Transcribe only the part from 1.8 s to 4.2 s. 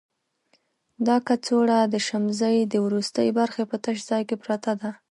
د شمزۍ د وروستي برخې په تش